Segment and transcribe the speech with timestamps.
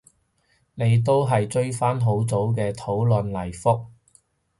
[0.73, 3.85] 你都追返好早嘅討論嚟覆